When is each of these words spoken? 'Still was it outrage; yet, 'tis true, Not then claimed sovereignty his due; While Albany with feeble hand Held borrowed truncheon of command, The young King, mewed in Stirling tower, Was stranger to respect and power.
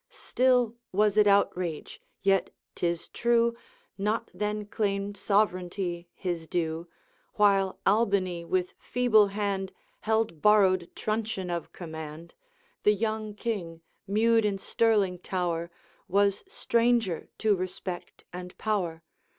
'Still 0.09 0.73
was 0.91 1.15
it 1.15 1.27
outrage; 1.27 2.01
yet, 2.23 2.49
'tis 2.73 3.07
true, 3.07 3.55
Not 3.99 4.31
then 4.33 4.65
claimed 4.65 5.15
sovereignty 5.15 6.09
his 6.15 6.47
due; 6.47 6.87
While 7.35 7.77
Albany 7.85 8.43
with 8.43 8.73
feeble 8.79 9.27
hand 9.27 9.71
Held 9.99 10.41
borrowed 10.41 10.89
truncheon 10.95 11.51
of 11.51 11.71
command, 11.71 12.33
The 12.81 12.93
young 12.93 13.35
King, 13.35 13.81
mewed 14.07 14.43
in 14.43 14.57
Stirling 14.57 15.19
tower, 15.19 15.69
Was 16.07 16.43
stranger 16.47 17.29
to 17.37 17.55
respect 17.55 18.25
and 18.33 18.57
power. 18.57 19.03